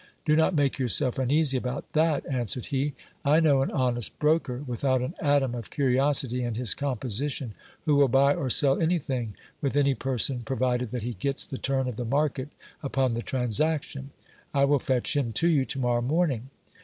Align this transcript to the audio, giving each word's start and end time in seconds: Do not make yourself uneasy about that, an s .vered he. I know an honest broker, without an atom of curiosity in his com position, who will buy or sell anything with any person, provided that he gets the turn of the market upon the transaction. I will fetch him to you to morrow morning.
Do 0.25 0.35
not 0.35 0.55
make 0.55 0.79
yourself 0.79 1.19
uneasy 1.19 1.57
about 1.59 1.93
that, 1.93 2.25
an 2.25 2.37
s 2.39 2.55
.vered 2.55 2.65
he. 2.65 2.95
I 3.23 3.39
know 3.39 3.61
an 3.61 3.69
honest 3.69 4.17
broker, 4.17 4.63
without 4.65 4.99
an 5.01 5.13
atom 5.21 5.53
of 5.53 5.69
curiosity 5.69 6.43
in 6.43 6.55
his 6.55 6.73
com 6.73 6.97
position, 6.97 7.53
who 7.85 7.97
will 7.97 8.07
buy 8.07 8.33
or 8.33 8.49
sell 8.49 8.81
anything 8.81 9.35
with 9.61 9.77
any 9.77 9.93
person, 9.93 10.41
provided 10.41 10.89
that 10.89 11.03
he 11.03 11.13
gets 11.13 11.45
the 11.45 11.59
turn 11.59 11.87
of 11.87 11.97
the 11.97 12.03
market 12.03 12.49
upon 12.81 13.13
the 13.13 13.21
transaction. 13.21 14.09
I 14.55 14.65
will 14.65 14.79
fetch 14.79 15.15
him 15.15 15.33
to 15.33 15.47
you 15.47 15.65
to 15.65 15.77
morrow 15.77 16.01
morning. 16.01 16.49